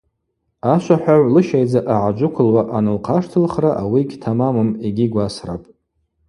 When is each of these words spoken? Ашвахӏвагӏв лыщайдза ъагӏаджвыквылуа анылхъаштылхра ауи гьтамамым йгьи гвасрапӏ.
Ашвахӏвагӏв 0.73 1.31
лыщайдза 1.35 1.79
ъагӏаджвыквылуа 1.91 2.63
анылхъаштылхра 2.77 3.71
ауи 3.81 4.01
гьтамамым 4.09 4.69
йгьи 4.87 5.05
гвасрапӏ. 5.11 5.67